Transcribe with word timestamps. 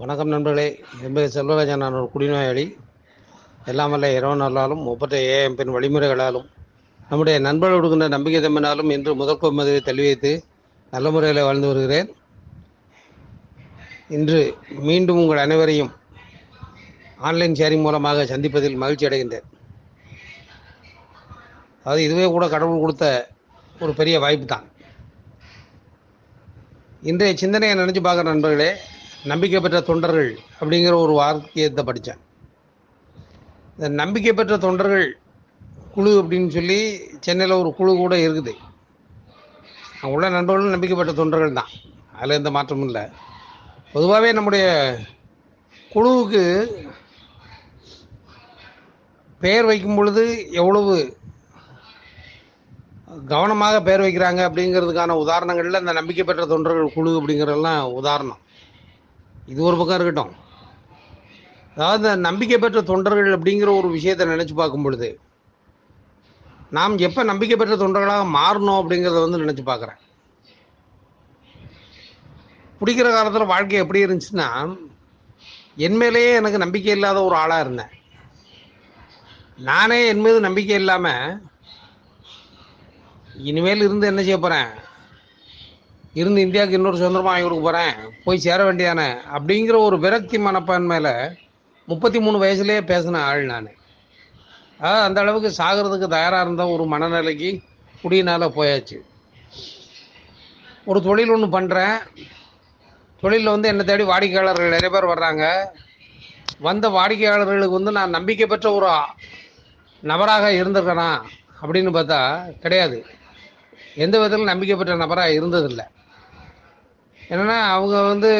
வணக்கம் 0.00 0.30
நண்பர்களே. 0.32 0.66
என் 1.04 1.12
பேர் 1.12 1.32
செல்வராஜன். 1.34 1.80
நான் 1.82 1.96
ஒரு 1.98 2.08
குடிநோயாளி. 2.12 2.62
எல்லாம் 3.64 3.90
வல்ல 3.90 4.12
இரவு 4.12 4.36
நல்லாலும் 4.36 4.84
ஒப்பற்ற 4.86 5.16
ஏஎம்பின் 5.32 5.72
வழிமுறைகளாலும் 5.74 6.46
நம்முடைய 7.08 7.38
நண்பர்கள் 7.46 7.76
கொடுக்கின்ற 7.76 8.08
நம்பிக்கை 8.14 8.40
தம்பினாலும் 8.42 8.90
இன்று 8.90 9.14
முதல் 9.14 9.52
மதுவை 9.58 9.80
தள்ளி 9.80 10.04
வைத்து 10.06 10.44
நல்ல 10.90 11.10
முறையில் 11.10 11.42
வாழ்ந்து 11.42 11.66
வருகிறேன். 11.66 12.08
இன்று 14.08 14.56
மீண்டும் 14.88 15.20
உங்கள் 15.22 15.42
அனைவரையும் 15.44 15.92
ஆன்லைன் 17.16 17.58
ஷேரிங் 17.60 17.84
மூலமாக 17.86 18.24
சந்திப்பதில் 18.24 18.80
மகிழ்ச்சி 18.84 19.06
அடைகின்றேன். 19.06 19.46
அது 21.84 22.04
இதுவே 22.04 22.26
கூட 22.36 22.48
கடவுள் 22.48 22.82
கொடுத்த 22.84 23.28
ஒரு 23.80 23.94
பெரிய 24.00 24.18
வாய்ப்பு 24.20 24.46
தான். 24.46 24.66
இன்றைய 27.02 27.36
சிந்தனையை 27.36 27.78
நினச்சி 27.78 28.02
பார்க்குற 28.08 28.22
நண்பர்களே 28.22 28.72
நம்பிக்கை 29.30 29.58
பெற்ற 29.64 29.78
தொண்டர்கள் 29.88 30.30
அப்படிங்கிற 30.60 30.94
ஒரு 31.04 31.12
வார்த்தையத்தை 31.18 31.82
படித்தேன். 31.88 32.20
இந்த 33.76 33.88
நம்பிக்கை 34.00 34.32
பெற்ற 34.38 34.54
தொண்டர்கள் 34.64 35.06
குழு 35.94 36.12
அப்படின்னு 36.20 36.50
சொல்லி 36.56 36.78
சென்னையில் 37.26 37.60
ஒரு 37.60 37.70
குழு 37.78 37.92
கூட 38.00 38.14
இருக்குது. 38.26 38.52
அங்கே 40.00 40.12
உள்ள 40.16 40.28
நண்பர்களும் 40.36 40.74
நம்பிக்கை 40.74 40.96
பெற்ற 40.98 41.14
தொண்டர்கள் 41.20 41.58
தான். 41.60 41.72
அதில் 42.16 42.38
எந்த 42.40 42.50
மாற்றமும் 42.56 42.88
இல்லை. 42.90 43.04
பொதுவாகவே 43.94 44.28
நம்முடைய 44.38 44.66
குழுவுக்கு 45.94 46.44
பெயர் 49.44 49.68
வைக்கும் 49.70 49.98
பொழுது 49.98 50.24
எவ்வளவு 50.60 50.94
கவனமாக 53.32 53.76
பெயர் 53.86 54.04
வைக்கிறாங்க 54.04 54.40
அப்படிங்கிறதுக்கான 54.48 55.16
உதாரணங்களில் 55.24 55.82
இந்த 55.82 55.92
நம்பிக்கை 55.98 56.24
பெற்ற 56.24 56.44
தொண்டர்கள் 56.52 56.94
குழு 56.94 57.10
அப்படிங்கிறதெல்லாம் 57.18 57.82
உதாரணம். 58.00 58.40
இது 59.50 59.60
ஒரு 59.68 59.76
பக்கம் 59.78 59.98
இருக்கட்டும். 59.98 60.32
அதாவது 61.74 61.98
இந்த 61.98 62.14
நம்பிக்கை 62.28 62.56
பெற்ற 62.58 62.80
தொண்டர்கள் 62.90 63.36
அப்படிங்கிற 63.36 63.70
ஒரு 63.80 63.88
விஷயத்தை 63.96 64.24
நினச்சி 64.32 64.54
பார்க்கும் 64.60 64.84
பொழுது 64.86 65.08
நாம் 66.76 67.02
எப்போ 67.06 67.22
நம்பிக்கை 67.30 67.56
பெற்ற 67.56 67.74
தொண்டர்களாக 67.80 68.24
மாறணும் 68.38 68.80
அப்படிங்கிறத 68.80 69.22
வந்து 69.24 69.42
நினச்சி 69.42 69.64
பார்க்குறேன். 69.66 70.00
பிடிக்கிற 72.80 73.08
காலத்தில் 73.14 73.52
வாழ்க்கை 73.52 73.80
எப்படி 73.82 74.04
இருந்துச்சுன்னா 74.04 74.48
என் 75.86 75.98
மேலேயே 76.02 76.30
எனக்கு 76.40 76.62
நம்பிக்கை 76.64 76.94
இல்லாத 76.96 77.18
ஒரு 77.28 77.36
ஆளாக 77.42 77.64
இருந்தேன். 77.64 77.92
நானே 79.68 79.98
என் 80.12 80.22
மீது 80.24 80.38
நம்பிக்கை 80.46 80.76
இல்லாமல் 80.82 81.38
இனிமேல் 83.50 83.84
இருந்து 83.86 84.08
என்ன 84.10 84.22
செய்ய 84.22 84.38
போகிறேன் 84.38 84.72
இருந்து 86.14 86.40
இந்தியாவுக்கு 86.40 86.78
இன்னொரு 86.78 86.96
சுதந்திரமாக 86.96 87.30
வாங்கி 87.30 87.44
கொடுக்க 87.46 87.64
போகிறேன் 87.66 87.94
போய் 88.24 88.42
சேர 88.46 88.58
வேண்டியானே 88.64 89.06
அப்படிங்கிற 89.36 89.76
ஒரு 89.86 89.98
விரக்தி 89.98 90.38
மனப்பான்மையில் 90.38 91.14
முப்பத்தி 91.88 92.18
மூணு 92.20 92.42
வயசுலேயே 92.42 92.80
பேசின 92.90 93.20
ஆள் 93.28 93.44
நான். 93.44 93.68
அதாவது 94.78 95.04
அந்த 95.06 95.20
அளவுக்கு 95.20 95.50
சாகிறதுக்கு 95.62 96.08
தயாராக 96.16 96.44
இருந்த 96.44 96.66
ஒரு 96.66 96.84
மனநிலைக்கு 96.84 97.50
குடியினால் 98.02 98.54
போயாச்சு. 98.58 98.98
ஒரு 100.84 101.02
தொழில் 101.02 101.30
ஒன்று 101.30 101.48
பண்ணுறேன் 101.58 101.96
தொழிலில் 103.22 103.54
வந்து 103.54 103.68
என்னை 103.68 103.84
தேடி 103.84 104.02
வாடிக்கையாளர்கள் 104.02 104.74
நிறைய 104.76 104.90
பேர் 104.90 105.12
வர்றாங்க. 105.12 105.44
வந்த 106.58 106.88
வாடிக்கையாளர்களுக்கு 106.88 107.78
வந்து 107.80 107.92
நான் 107.92 108.16
நம்பிக்கை 108.18 108.46
பெற்ற 108.46 108.72
ஒரு 108.72 108.90
நபராக 110.02 110.52
இருந்திருக்கேனா? 110.52 111.10
அப்படின்னு 111.62 111.90
பார்த்தா 111.98 112.20
கிடையாது. 112.58 113.04
எந்த 113.94 114.14
விதத்திலும் 114.18 114.50
நம்பிக்கை 114.52 114.76
பெற்ற 114.76 114.94
நபராக 114.96 115.36
இருந்ததில்லை. 115.38 115.86
என்னென்னா 117.32 117.58
அவங்க 117.74 117.96
வந்து 118.04 118.30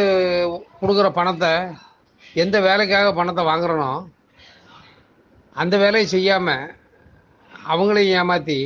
கொடுக்குற 0.80 1.08
பணத்தை 1.12 1.52
எந்த 2.36 2.56
வேலைக்காக 2.66 3.08
பணத்தை 3.14 3.42
வாங்குறனோ 3.46 3.90
அந்த 5.56 5.74
வேலையை 5.76 6.06
செய்யாமல் 6.08 6.66
அவங்களையும் 7.68 8.16
ஏமாற்றி 8.18 8.58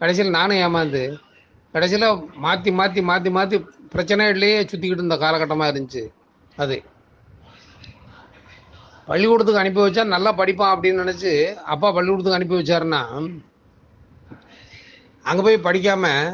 கடைசியில் 0.00 0.36
நானும் 0.36 0.62
ஏமாந்து 0.64 1.02
கடைசியில் 1.74 2.06
மாற்றி 2.44 2.70
மாற்றி 2.78 3.00
மாற்றி 3.02 3.30
மாற்றி 3.30 3.56
பிரச்சனைகள்லேயே 3.92 4.58
சுற்றிக்கிட்டு 4.62 5.02
இருந்த 5.02 5.16
காலகட்டமாக 5.16 5.70
இருந்துச்சு 5.72 6.02
அது. 6.56 6.76
பள்ளிக்கூடத்துக்கு 9.08 9.62
அனுப்பி 9.62 9.80
வச்சா 9.82 10.02
நல்லா 10.08 10.30
படிப்பான் 10.38 10.74
அப்படின்னு 10.74 11.02
நினச்சி 11.04 11.32
அப்பா 11.66 11.88
பள்ளிக்கூடத்துக்கு 11.90 12.38
அனுப்பி 12.38 12.58
வச்சாருன்னா 12.58 13.02
அங்கே 15.24 15.42
போய் 15.42 15.66
படிக்காமல் 15.66 16.26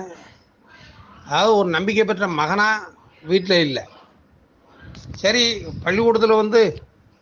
அதாவது 1.27 1.53
ஒரு 1.61 1.69
நம்பிக்கை 1.69 2.05
பெற்ற 2.05 2.27
மகனாக 2.35 2.91
வீட்டில் 3.31 3.65
இல்லை. 3.67 3.85
சரி 5.23 5.43
பள்ளிக்கூடத்தில் 5.85 6.41
வந்து 6.43 6.61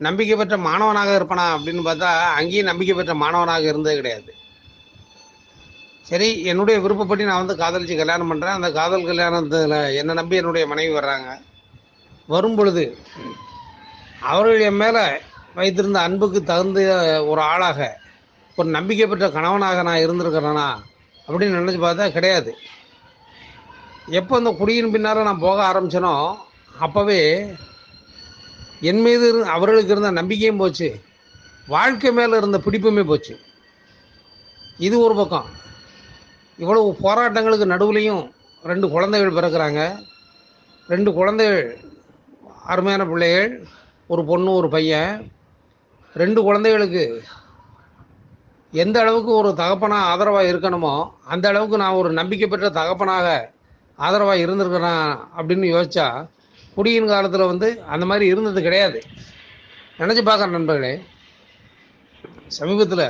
நம்பிக்கை 0.06 0.36
பெற்ற 0.36 0.56
மாணவனாக 0.68 1.10
இருப்பானா 1.18 1.44
அப்படின்னு 1.56 1.82
பார்த்தா 1.88 2.10
அங்கேயும் 2.38 2.70
நம்பிக்கை 2.70 2.94
பெற்ற 2.98 3.14
மாணவனாக 3.22 3.70
இருந்தது 3.72 3.98
கிடையாது. 4.00 4.30
சரி 6.10 6.28
என்னுடைய 6.50 6.76
விருப்பப்படி 6.84 7.26
நான் 7.28 7.42
வந்து 7.42 7.60
காதலிச்சு 7.62 7.96
கல்யாணம் 8.00 8.30
பண்ணுறேன் 8.30 8.58
அந்த 8.58 8.68
காதல் 8.78 9.08
கல்யாணத்தில் 9.10 9.76
என்னை 10.00 10.14
நம்பி 10.20 10.40
என்னுடைய 10.40 10.64
மனைவி 10.72 10.92
வர்றாங்க. 10.96 11.30
வரும் 12.32 12.56
பொழுது 12.58 12.84
அவர்கள் 14.32 14.66
என் 14.68 14.80
மேலே 14.82 15.04
வைத்திருந்த 15.58 15.98
அன்புக்கு 16.06 16.40
தகுந்த 16.50 16.80
ஒரு 17.30 17.40
ஆளாக 17.52 17.80
ஒரு 18.58 18.68
நம்பிக்கை 18.76 19.06
பெற்ற 19.06 19.26
கணவனாக 19.36 19.82
நான் 19.88 20.04
இருந்திருக்கிறேனா 20.04 20.68
அப்படின்னு 21.26 21.58
நினச்சி 21.60 21.80
பார்த்தா 21.82 22.06
கிடையாது. 22.16 22.52
எப்போ 24.06 24.38
இந்த 24.38 24.50
குடியின் 24.50 24.90
பின்னால் 24.90 25.22
நான் 25.22 25.38
போக 25.38 25.72
ஆரம்பித்தனோ 25.72 26.34
அப்போவே 26.80 27.54
என் 28.80 29.00
மீது 29.00 29.36
இரு- 29.36 29.48
அவர்களுக்கு 29.48 29.90
இருந்த 29.90 30.10
நம்பிக்கையும் 30.10 30.56
போச்சு. 30.56 31.00
வாழ்க்கை 31.66 32.12
மேலே 32.12 32.36
இருந்த 32.36 32.58
பிடிப்புமே 32.58 33.04
போச்சு. 33.04 33.38
இது 34.78 35.00
ஒரு 35.00 35.14
பக்கம். 35.14 35.44
இவ்வளவு 36.58 36.96
போராட்டங்களுக்கு 37.02 37.64
நடுவுலையும் 37.64 38.30
ரெண்டு 38.62 38.90
குழந்தைகள் 38.90 39.32
பிறக்கிறாங்க. 39.32 39.98
ரெண்டு 40.88 41.12
குழந்தைகள் 41.12 41.84
அருமையான 42.66 43.06
பிள்ளைகள் 43.06 43.66
ஒரு 44.06 44.24
பொண்ணு 44.24 44.52
ஒரு 44.52 44.68
பையன். 44.68 45.32
ரெண்டு 46.14 46.42
குழந்தைகளுக்கு 46.42 47.22
எந்த 48.72 49.00
அளவுக்கு 49.00 49.32
ஒரு 49.32 49.54
தகப்பனாக 49.54 50.02
ஆதரவாக 50.02 50.52
இருக்கணுமோ 50.52 51.10
அந்த 51.24 51.48
அளவுக்கு 51.48 51.76
நான் 51.76 51.92
ஒரு 51.92 52.12
நம்பிக்கை 52.12 52.48
பெற்ற 52.48 52.68
தகப்பனாக 52.68 53.52
ஆதரவாக 54.06 54.42
இருந்திருக்கிறான் 54.44 55.10
அப்படின்னு 55.36 55.66
யோசிச்சா 55.74 56.06
குடியின் 56.76 57.10
காலத்தில் 57.12 57.50
வந்து 57.52 57.68
அந்த 57.94 58.04
மாதிரி 58.10 58.24
இருந்தது 58.32 58.60
கிடையாது. 58.66 58.98
நினச்சி 60.00 60.22
பார்க்குற 60.28 60.50
நண்பர்களே. 60.56 60.92
சமீபத்தில் 62.58 63.06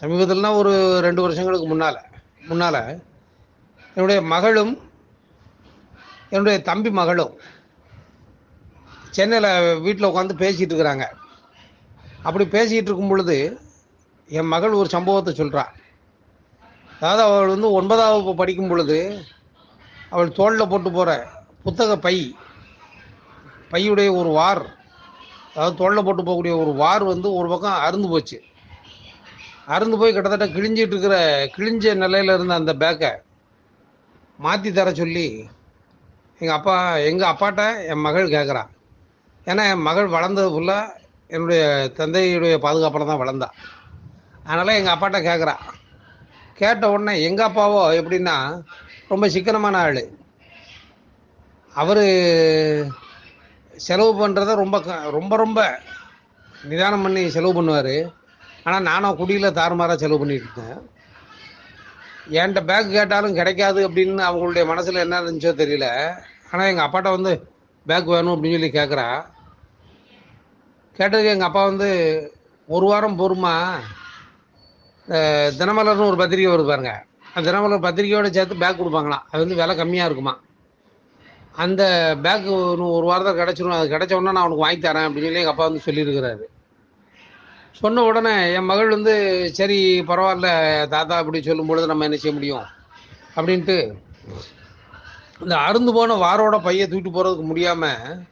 சமீபத்தில்னா 0.00 0.50
ஒரு 0.60 0.72
ரெண்டு 1.06 1.20
வருஷங்களுக்கு 1.24 1.66
முன்னால் 1.72 2.00
முன்னால் 2.48 2.82
என்னுடைய 3.96 4.20
மகளும் 4.34 4.72
என்னுடைய 6.34 6.56
தம்பி 6.70 6.90
மகளும் 7.00 7.34
சென்னையில் 9.16 9.50
வீட்டில் 9.84 10.08
உட்காந்து 10.10 10.42
பேசிகிட்டு 10.42 10.72
இருக்கிறாங்க. 10.72 11.06
அப்படி 12.26 12.44
பேசிகிட்டு 12.56 12.90
இருக்கும் 12.90 13.12
பொழுது 13.12 13.36
என் 14.38 14.52
மகள் 14.54 14.78
ஒரு 14.80 14.88
சம்பவத்தை 14.94 15.32
சொல்கிறாள் 15.34 15.74
அதாவது 16.98 17.22
அவள் 17.26 17.52
வந்து 17.54 17.68
ஒன்பதாம் 17.78 18.12
வகுப்பு 18.12 18.34
படிக்கும் 18.40 18.70
பொழுது 18.70 18.98
அவள் 20.12 20.36
தோளில் 20.38 20.70
போட்டு 20.70 20.90
போகிற 20.90 21.10
புத்தக 21.64 21.92
பை. 22.06 22.16
பையுடைய 23.72 24.08
ஒரு 24.20 24.30
வார். 24.38 24.64
அதாவது 25.54 25.78
தோளில் 25.80 26.06
போட்டு 26.06 26.22
போகக்கூடிய 26.22 26.54
ஒரு 26.62 26.72
வார் 26.82 27.04
வந்து 27.12 27.28
ஒரு 27.38 27.48
பக்கம் 27.48 27.84
அறுந்து 27.86 28.08
போச்சு. 28.12 28.38
அறுந்து 29.74 29.96
போய் 30.00 30.14
கிட்டத்தட்ட 30.16 30.46
கிழிஞ்சிட்டு 30.56 30.94
இருக்கிற 30.94 31.16
கிழிஞ்ச 31.56 31.94
நிலையில் 32.02 32.34
இருந்த 32.34 32.54
அந்த 32.60 32.72
பேக்கை 32.82 33.12
மாற்றி 34.38 34.70
தர 34.72 34.88
சொல்லி 35.00 35.26
எங்கள் 36.40 36.56
அப்பா 36.56 36.74
எங்கள் 37.10 37.30
அப்பாட்ட 37.32 37.62
என் 37.90 38.04
மகள் 38.06 38.34
கேட்குறா 38.34 38.62
ஏன்னா 39.46 39.62
என் 39.72 39.86
மகள் 39.88 40.08
வளர்ந்தது 40.16 40.48
ஃபுல்லாக 40.54 40.94
என்னுடைய 41.30 41.62
தந்தையுடைய 41.98 42.56
பாதுகாப்பில் 42.64 43.10
தான் 43.10 43.22
வளர்ந்தா. 43.22 43.48
அதனால் 44.44 44.76
எங்கள் 44.78 44.94
அப்பாட்ட 44.94 45.18
கேட்குறா 45.28 45.54
கேட்ட 46.60 46.90
உடனே 46.90 47.14
எங்கள் 47.28 47.46
அப்பாவோ 47.48 47.80
எப்படின்னா 48.00 48.36
ரொம்ப 49.08 49.28
சிக்கனமான 49.28 49.76
ஆள். 49.76 50.08
அவர் 51.74 51.98
செலவு 53.76 54.28
பண்ணுறத 54.28 54.54
ரொம்ப 54.54 54.80
க- 54.80 55.10
ரொம்ப 55.10 55.36
ரொம்ப 55.36 55.80
நிதானம் 56.62 57.02
பண்ணி 57.02 57.30
செலவு 57.30 57.62
பண்ணுவார். 57.62 58.12
ஆனால் 58.64 58.82
நானும் 58.82 59.16
குடியில் 59.16 59.52
தாறுமாறாக 59.52 59.96
செலவு 59.96 60.18
பண்ணிட்டு 60.18 60.46
இருந்தேன். 60.52 60.90
என்கிட்ட 62.30 62.64
பேக் 62.64 62.90
கேட்டாலும் 62.90 63.34
கிடைக்காது 63.34 63.90
அப்படின்னு 63.90 64.26
அவங்களுடைய 64.28 64.66
மனசில் 64.66 64.94
என்ன 64.94 65.20
இருந்துச்சோ 65.20 65.52
தெரியல. 65.54 66.14
ஆனால் 66.50 66.66
எங்கள் 66.66 66.86
அப்பாட்ட 66.86 67.10
வந்து 67.10 67.50
பேக் 67.86 68.04
வேணும் 68.04 68.44
அப்படின்னு 68.44 68.52
சொல்லி 68.52 68.70
கேட்குறா 68.70 69.34
கேட்டதுக்கு 70.96 71.26
எங்கள் 71.26 71.46
அப்பா 71.46 71.64
வந்து 71.64 71.90
ஒரு 72.66 72.86
வாரம் 72.86 73.18
பொறுமா 73.18 73.72
தினமலர்னு 75.58 76.06
ஒரு 76.06 76.16
பத்திரிக்கை 76.16 76.54
வருது 76.54 76.66
பாருங்க. 76.66 77.05
அந்த 77.36 77.46
தினமலர் 77.48 77.86
பத்திரிக்கையோட 77.86 78.28
சேர்த்து 78.34 78.62
பேக் 78.64 78.78
கொடுப்பாங்களாம். 78.80 79.24
அது 79.30 79.40
வந்து 79.44 79.58
விலை 79.60 79.74
கம்மியாக 79.78 80.08
இருக்குமா? 80.08 80.34
அந்த 81.64 81.82
பேக்கு 82.24 82.50
இன்னும் 82.74 82.94
ஒரு 82.98 83.06
வாரத்தில் 83.08 83.40
கிடச்சிரும். 83.40 83.74
அது 83.78 83.92
கிடச்ச 83.94 84.12
உடனே 84.18 84.34
நான் 84.36 84.46
உனக்கு 84.46 84.64
வாங்கி 84.64 84.80
தரேன் 84.86 85.06
அப்படின்னு 85.06 85.26
சொல்லி 85.26 85.42
எங்கள் 85.42 85.54
அப்பா 85.54 85.66
வந்து 85.68 85.86
சொல்லியிருக்கிறாரு. 85.86 86.46
சொன்ன 87.80 88.02
உடனே 88.08 88.34
என் 88.56 88.68
மகள் 88.70 88.94
வந்து 88.94 89.14
சரி 89.58 89.78
பரவாயில்ல 90.10 90.48
தாத்தா 90.94 91.16
அப்படி 91.22 91.40
சொல்லும் 91.48 91.70
பொழுது 91.70 91.90
நம்ம 91.90 92.06
என்ன 92.08 92.18
செய்ய 92.22 92.34
முடியும்? 92.36 92.66
அப்படின்ட்டு 93.36 93.76
இந்த 95.44 95.54
அருந்து 95.66 95.92
போன 95.96 96.14
வாரோட 96.24 96.58
பைய 96.66 96.84
தூக்கிட்டு 96.90 97.16
போகிறதுக்கு 97.16 97.46
முடியாமல் 97.50 98.22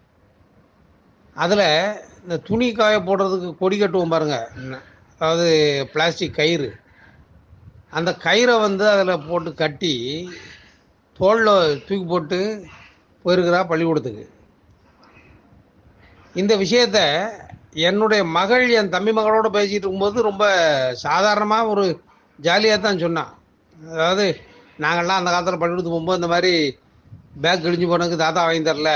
அதில் 1.45 1.67
இந்த 2.23 2.37
துணி 2.49 2.69
காய 2.73 2.97
போடுறதுக்கு 3.09 3.51
கொடி 3.61 3.77
கட்டுவோம் 3.79 4.15
பாருங்கள் 4.15 4.49
அதாவது 5.19 5.49
பிளாஸ்டிக் 5.93 6.39
கயிறு. 6.39 6.71
அந்த 7.99 8.11
கயிறை 8.25 8.55
வந்து 8.67 8.85
அதில் 8.93 9.25
போட்டு 9.29 9.51
கட்டி 9.63 9.93
தோளில் 11.19 11.53
தூக்கி 11.87 12.07
போட்டு 12.13 12.39
போயிருக்கிறா 13.25 13.61
பள்ளிக்கூடத்துக்கு. 13.71 14.25
இந்த 16.35 16.53
விஷயத்த 16.63 16.99
என்னுடைய 17.89 18.23
மகள் 18.39 18.65
என் 18.79 18.93
தம்பி 18.95 19.13
மகளோட 19.19 19.49
பேசிகிட்டு 19.57 19.87
இருக்கும்போது 19.87 20.29
ரொம்ப 20.29 20.45
சாதாரணமாக 21.05 21.71
ஒரு 21.75 21.85
ஜாலியாக 22.39 22.81
தான் 22.81 23.03
சொன்னான் 23.05 23.33
அதாவது 23.95 24.27
நாங்கள்லாம் 24.85 25.21
அந்த 25.21 25.31
காலத்தில் 25.31 25.61
பள்ளிக்கூடத்துக்கு 25.61 25.97
போகும்போது 25.97 26.21
இந்த 26.21 26.31
மாதிரி 26.35 26.53
பேக் 27.45 27.63
கிழிஞ்சு 27.65 27.87
போனதுக்கு 27.91 28.25
தாத்தா 28.25 28.43
வாங்கி 28.47 28.65
தரல. 28.69 28.91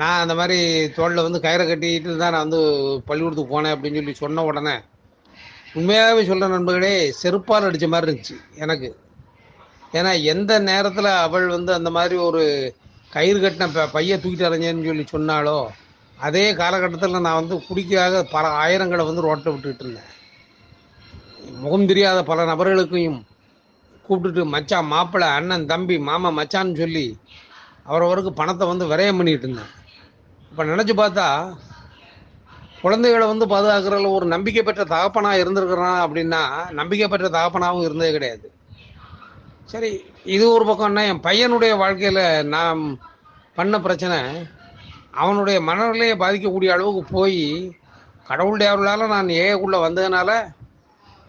நான் 0.00 0.22
அந்த 0.22 0.34
மாதிரி 0.40 0.58
தோளில் 0.96 1.26
வந்து 1.26 1.44
கயிறை 1.46 1.64
கட்டிட்டு 1.66 2.16
தான் 2.22 2.34
நான் 2.34 2.44
வந்து 2.46 2.60
பள்ளிக்கூடத்துக்கு 3.08 3.54
போனேன் 3.54 3.74
அப்படின்னு 3.74 4.00
சொல்லி 4.00 4.14
சொன்ன 4.22 4.44
உடனே 4.50 4.74
உண்மையாகவே 5.78 6.22
சொல்கிற 6.28 6.48
நண்பர்களே 6.54 6.94
செருப்பால் 7.20 7.66
அடித்த 7.68 7.86
மாதிரி 7.92 8.06
இருந்துச்சு 8.08 8.36
எனக்கு. 8.64 8.88
ஏன்னா 9.98 10.10
எந்த 10.32 10.52
நேரத்தில் 10.70 11.10
அவள் 11.26 11.46
வந்து 11.56 11.72
அந்த 11.78 11.90
மாதிரி 11.96 12.16
ஒரு 12.28 12.42
கயிறு 13.14 13.38
கட்டின 13.40 13.68
ப 13.72 13.86
பைய 13.94 14.16
தூக்கிட்டு 14.16 14.48
அரைஞ்சேன்னு 14.48 14.88
சொல்லி 14.90 15.04
சொன்னாலோ 15.14 15.56
அதே 16.18 16.44
காலகட்டத்தில் 16.60 17.24
நான் 17.26 17.40
வந்து 17.40 17.54
குடிக்காக 17.68 18.22
பல 18.34 18.44
ஆயிரங்களை 18.62 19.04
வந்து 19.08 19.24
ரோட்டை 19.26 19.50
விட்டுட்டு 19.52 19.84
இருந்தேன். 19.84 20.10
முகம் 21.62 21.88
தெரியாத 21.90 22.18
பல 22.30 22.44
நபர்களுக்கையும் 22.52 23.20
கூப்பிட்டுட்டு 24.04 24.44
மச்சான் 24.54 24.90
மாப்பிள்ளை 24.92 25.28
அண்ணன் 25.38 25.66
தம்பி 25.72 25.96
மாமா 26.08 26.30
மச்சான்னு 26.38 26.80
சொல்லி 26.82 27.06
அவரவருக்கு 27.88 28.32
பணத்தை 28.40 28.64
வந்து 28.72 28.90
விரயம் 28.92 29.18
பண்ணிட்டு 29.20 29.46
இருந்தேன். 29.46 29.72
இப்போ 30.50 30.64
நினச்சி 30.64 30.94
பார்த்தா 31.02 31.26
குழந்தைகளை 32.82 33.26
வந்து 33.26 33.46
பாதுகாக்கிறதுல 33.46 34.10
ஒரு 34.10 34.26
நம்பிக்கை 34.26 34.62
பெற்ற 34.62 34.82
தகப்பனாக 34.84 35.42
இருந்திருக்கிறான் 35.42 36.00
அப்படின்னா 36.04 36.42
நம்பிக்கை 36.70 37.08
பெற்ற 37.08 37.28
தகப்பனாகவும் 37.28 37.84
இருந்ததே 37.84 38.10
கிடையாது. 38.12 38.46
சரி 39.66 39.90
இது 40.26 40.44
ஒரு 40.52 40.64
பக்கம்னா 40.64 41.02
என் 41.10 41.24
பையனுடைய 41.26 41.72
வாழ்க்கையில் 41.76 42.24
நான் 42.48 42.80
பண்ண 43.56 43.78
பிரச்சனை 43.78 44.18
அவனுடைய 45.16 45.60
மனநிலையை 45.60 46.16
பாதிக்கக்கூடிய 46.16 46.70
அளவுக்கு 46.72 47.02
போய் 47.12 47.40
கடவுளுடைய 48.28 48.70
அவர்களால் 48.70 49.06
நான் 49.08 49.30
ஏக்குள்ளே 49.44 49.78
வந்ததுனால 49.82 50.30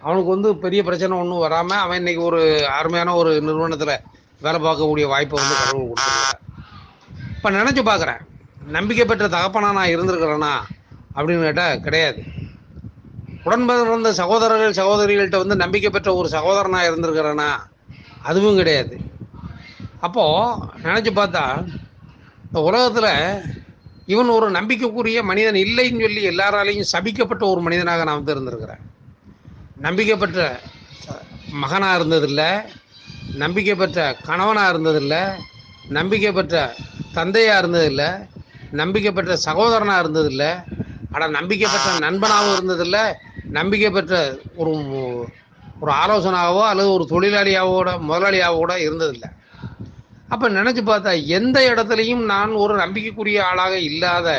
அவனுக்கு 0.02 0.30
வந்து 0.30 0.50
பெரிய 0.56 0.82
பிரச்சனை 0.84 1.14
ஒன்றும் 1.18 1.40
வராமல் 1.40 1.82
அவன் 1.82 1.98
இன்னைக்கு 1.98 2.22
ஒரு 2.22 2.42
அருமையான 2.74 3.16
ஒரு 3.16 3.32
நிறுவனத்தில் 3.42 3.96
வேலை 4.42 4.60
பார்க்கக்கூடிய 4.60 5.06
வாய்ப்பை 5.08 5.38
வந்து 5.40 5.56
கடவுள் 5.56 5.88
கொடுத்துருக்காரு 5.88 6.40
இப்போ 7.38 7.50
நினச்சி 7.50 7.82
பார்க்குறேன் 7.82 8.22
நம்பிக்கை 8.72 9.06
பெற்ற 9.06 9.28
தகப்பனா 9.28 9.70
நான் 9.72 9.94
இருந்திருக்கிறேன்னா 9.94 10.54
அப்படின்னு 11.16 11.46
கேட்டால் 11.48 11.82
கிடையாது. 11.86 12.22
உடன்பிறந்த 13.48 14.10
சகோதரர்கள் 14.22 14.80
சகோதரிகள்கிட்ட 14.82 15.40
வந்து 15.44 15.56
நம்பிக்கை 15.56 15.90
பெற்ற 15.90 16.10
ஒரு 16.20 16.30
சகோதரனாக 16.30 16.90
இருந்திருக்கிறேனா 16.90 17.50
அதுவும் 18.30 18.60
கிடையாது. 18.62 18.96
அப்போது 20.06 20.60
நினச்சி 20.86 21.12
பார்த்தா 21.20 21.44
இந்த 22.48 22.62
உலகத்தில் 22.70 23.12
இவன் 24.14 24.36
ஒரு 24.38 24.48
நம்பிக்கைக்குரிய 24.52 25.20
மனிதன் 25.24 25.60
இல்லைன்னு 25.66 26.06
சொல்லி 26.06 26.24
எல்லாராலையும் 26.32 26.90
சபிக்கப்பட்ட 26.94 27.44
ஒரு 27.52 27.62
மனிதனாக 27.62 28.04
நான் 28.04 28.20
வந்து 28.20 28.34
இருந்திருக்கிறேன். 28.36 28.82
நம்பிக்கை 29.86 30.16
பெற்ற 30.18 30.40
மகனாக 31.64 31.98
இருந்ததில்லை 32.00 32.50
நம்பிக்கை 33.42 33.76
பெற்ற 33.76 34.00
கணவனாக 34.28 34.72
இருந்ததில்லை 34.74 35.22
நம்பிக்கை 35.98 36.32
பெற்ற 36.32 36.58
தந்தையாக 37.14 37.62
இருந்ததில்லை 37.62 38.10
நம்பிக்கை 38.82 39.12
பெற்ற 39.12 39.34
சகோதரனாக 39.48 40.04
இருந்ததில்லை 40.04 40.52
ஆனால் 41.14 41.36
நம்பிக்கை 41.38 41.68
பெற்ற 41.70 41.90
நண்பனாகவும் 42.08 42.58
இருந்ததில்லை. 42.58 43.04
நம்பிக்கை 43.58 43.90
பெற்ற 43.90 44.14
ஒரு 44.62 44.74
ஒரு 45.82 45.92
ஆலோசனாவோ 46.02 46.62
அல்லது 46.72 46.90
ஒரு 46.98 47.06
தொழிலாளியாவோட 47.10 47.90
முதலாளியாவோ 48.10 48.58
கூட 48.62 48.74
இருந்ததில்லை. 48.86 49.30
அப்போ 50.34 50.46
நினச்சி 50.50 50.82
பார்த்தா 50.84 51.12
எந்த 51.38 51.58
இடத்துலையும் 51.72 52.24
நான் 52.34 52.52
ஒரு 52.64 52.74
நம்பிக்கைக்குரிய 52.84 53.40
ஆளாக 53.50 53.74
இல்லாத 53.90 54.30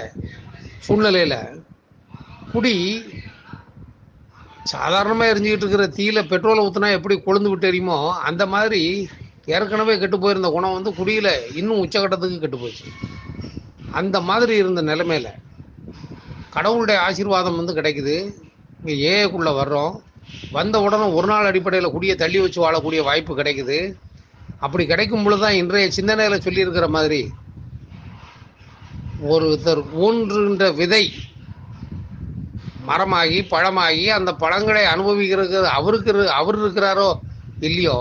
சூழ்நிலையில் 0.86 1.38
குடி 2.52 2.74
சாதாரணமாக 4.72 5.30
எரிஞ்சுக்கிட்டு 5.32 5.64
இருக்கிற 5.64 5.86
தீயில 5.96 6.18
பெட்ரோலை 6.30 6.60
ஊற்றினா 6.66 6.90
எப்படி 6.98 7.14
கொழுந்து 7.26 7.50
விட்டு 7.50 7.68
எரியுமோ 7.70 7.98
அந்த 8.28 8.42
மாதிரி 8.54 8.80
ஏற்கனவே 9.56 9.94
கெட்டு 10.02 10.18
போயிருந்த 10.18 10.48
குணம் 10.50 10.76
வந்து 10.76 10.90
குடியில் 10.98 11.32
இன்னும் 11.60 11.82
உச்சகட்டத்துக்கு 11.84 12.38
கெட்டு 12.44 12.58
போச்சு. 12.58 12.84
அந்த 14.00 14.16
மாதிரி 14.28 14.54
இருந்த 14.62 14.82
நிலைமையில 14.82 15.30
கடவுளுடைய 16.54 16.98
ஆசீர்வாதம் 17.06 17.58
வந்து 17.60 17.78
கிடைக்குது. 17.78 18.16
இங்கே 18.80 18.96
ஏக்குள்ளே 19.12 19.52
வர்றோம். 19.60 19.94
வந்த 20.56 20.76
உடனே 20.84 21.06
ஒரு 21.18 21.26
நாள் 21.32 21.48
அடிப்படையில் 21.50 21.94
குடியை 21.94 22.14
தள்ளி 22.22 22.38
வச்சு 22.42 22.58
வாழக்கூடிய 22.64 23.00
வாய்ப்பு 23.08 23.32
கிடைக்குது. 23.40 23.78
அப்படி 24.64 24.84
கிடைக்கும் 24.90 25.24
பொழுது 25.24 25.42
தான் 25.44 25.58
இன்றைய 25.60 25.88
சிந்தனையில் 25.98 26.44
சொல்லியிருக்கிற 26.46 26.86
மாதிரி 26.96 27.20
ஒருத்தர் 29.32 29.82
ஊன்றுகின்ற 30.04 30.64
விதை 30.80 31.04
மரமாகி 32.88 33.38
பழமாகி 33.52 34.04
அந்த 34.16 34.30
பழங்களை 34.42 34.82
அனுபவிக்கிறது 34.94 35.58
அவருக்கு 35.78 36.12
அவர் 36.40 36.58
இருக்கிறாரோ 36.62 37.08
இல்லையோ 37.68 37.98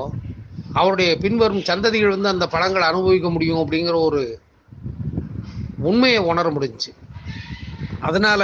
அவருடைய 0.79 1.11
பின்வரும் 1.23 1.67
சந்ததிகள் 1.69 2.15
வந்து 2.15 2.33
அந்த 2.33 2.45
பழங்களை 2.53 2.85
அனுபவிக்க 2.91 3.29
முடியும் 3.29 3.61
அப்படிங்கிற 3.63 3.95
ஒரு 4.07 4.21
உண்மையை 5.89 6.21
உணர 6.31 6.49
முடிஞ்சுச்சு 6.55 6.91
அதனால 8.03 8.41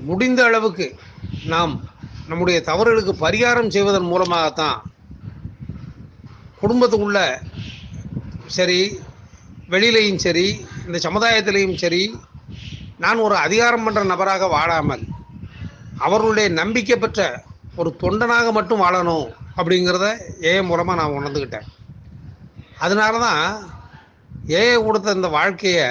முடிந்த 0.00 0.40
அளவுக்கு 0.44 0.86
நாம் 1.46 1.72
நம்முடைய 2.28 2.58
தவறுகளுக்கு 2.60 3.14
பரிகாரம் 3.16 3.70
செய்வதன் 3.70 4.10
மூலமாகத்தான் 4.10 4.78
குடும்பத்துக்குள்ள 6.60 7.20
சரி 8.56 8.80
வெளியிலையும் 9.68 10.22
சரி 10.24 10.46
இந்த 10.86 10.98
சமுதாயத்திலையும் 10.98 11.76
சரி 11.76 12.02
நான் 12.98 13.24
ஒரு 13.24 13.36
அதிகாரம் 13.36 13.84
பண்ணுற 13.86 14.02
நபராக 14.04 14.46
வாழாமல் 14.48 15.04
அவர்களுடைய 15.98 16.48
நம்பிக்கை 16.52 16.96
பெற்ற 16.96 17.20
ஒரு 17.76 17.90
தொண்டனாக 18.00 18.46
மட்டும் 18.52 18.82
வாழணும் 18.82 19.26
அப்படிங்கிறத 19.56 20.06
ஏஐ 20.42 20.62
மூலமாக 20.62 20.98
நான் 21.00 21.16
உணர்ந்துக்கிட்டேன் 21.16 21.68
அதனால 22.78 23.18
தான் 23.18 23.42
ஏஐ 24.54 24.76
கொடுத்த 24.78 25.14
இந்த 25.14 25.28
வாழ்க்கையை 25.28 25.86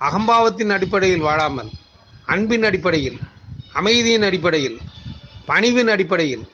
அகம்பாவத்தின் 0.00 0.72
அடிப்படையில் 0.72 1.26
வாழாமல் 1.28 1.70
அன்பின் 2.26 2.66
அடிப்படையில் 2.68 3.18
அமைதியின் 3.72 4.26
அடிப்படையில் 4.28 4.78
பணிவின் 5.46 5.90
அடிப்படையில் 5.90 6.44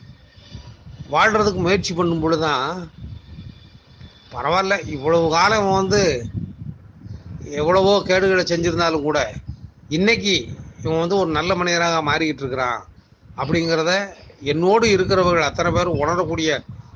வாழ்கிறதுக்கு 1.08 1.60
முயற்சி 1.60 1.92
பண்ணும் 1.94 2.22
பொழுது 2.22 2.42
தான் 2.42 2.68
பரவாயில்ல 4.32 4.74
இவ்வளவு 4.86 5.26
காலம் 5.30 5.68
வந்து 5.72 6.02
எவ்வளவோ 7.52 7.92
கேடுகளை 8.02 8.44
செஞ்சுருந்தாலும் 8.44 9.06
கூட 9.06 9.18
இன்னைக்கு 9.88 10.34
இவன் 10.82 11.02
வந்து 11.02 11.16
ஒரு 11.16 11.30
நல்ல 11.30 11.50
மனிதராக 11.54 11.98
மாறிக்கிட்டு 12.02 12.42
இருக்கிறான் 12.44 12.80
அப்படிங்கிறத 13.38 13.92
என்னோடு 14.44 14.86
இருக்கிறவர்கள் 14.90 15.48
அத்தனை 15.48 15.70
பேரும் 15.72 16.00
உணரக்கூடிய 16.00 16.50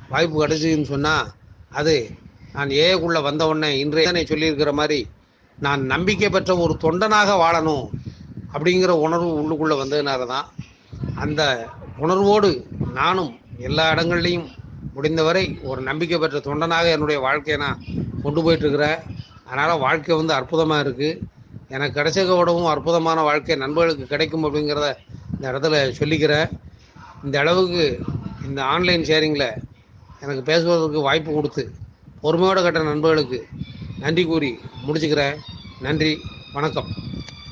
வாய்ப்பு 0.08 0.36
கிடைச்சிதுன்னு 0.36 0.92
சொன்னால் 0.92 1.28
அது 1.72 1.94
நான் 2.52 2.70
ஏக்குள்ளே 2.82 3.20
வந்த 3.20 3.42
உடனே 3.46 3.70
இன்றைய 3.78 4.24
சொல்லியிருக்கிற 4.24 4.72
மாதிரி 4.72 5.00
நான் 5.64 5.82
நம்பிக்கை 5.92 6.28
பெற்ற 6.30 6.52
ஒரு 6.64 6.74
தொண்டனாக 6.84 7.30
வாழணும் 7.42 7.86
அப்படிங்கிற 8.52 8.92
உணர்வு 9.06 9.30
உள்ளுக்குள்ளே 9.40 9.76
வந்ததுனால 9.80 10.26
தான் 10.26 10.46
அந்த 11.22 11.42
உணர்வோடு 12.04 12.50
நானும் 12.98 13.32
எல்லா 13.68 13.84
இடங்கள்லையும் 13.94 14.46
முடிந்தவரை 14.96 15.44
ஒரு 15.70 15.80
நம்பிக்கை 15.88 16.18
பெற்ற 16.18 16.38
தொண்டனாக 16.46 16.92
என்னுடைய 16.96 17.18
வாழ்க்கையை 17.26 17.56
நான் 17.64 17.82
கொண்டு 18.24 18.40
போயிட்டுருக்கிறேன். 18.44 19.00
அதனால் 19.46 19.82
வாழ்க்கை 19.86 20.14
வந்து 20.20 20.34
அற்புதமாக 20.38 20.84
இருக்குது 20.84 21.18
எனக்கு 21.74 21.96
கிடைச்சதோடவும் 21.98 22.70
அற்புதமான 22.74 23.18
வாழ்க்கை 23.28 23.56
நண்பர்களுக்கு 23.64 24.06
கிடைக்கும் 24.12 24.44
அப்படிங்கிறத 24.46 24.88
இந்த 25.34 25.44
இடத்துல 25.50 25.82
சொல்லிக்கிறேன். 26.00 26.48
இந்த 27.24 27.36
அளவுக்கு 27.42 27.84
இந்த 28.48 28.60
ஆன்லைன் 28.74 29.08
ஷேரிங்கில் 29.10 29.48
எனக்கு 30.24 30.42
பேசுவதற்கு 30.50 31.00
வாய்ப்பு 31.08 31.30
கொடுத்து 31.32 31.64
பொறுமையோடு 32.22 32.60
கட்ட 32.62 32.80
நண்பர்களுக்கு 32.92 33.40
நன்றி 34.00 34.24
கூறி 34.24 34.50
முடிச்சுக்கிறேன். 34.86 35.38
நன்றி. 35.80 36.12
வணக்கம். 36.54 36.90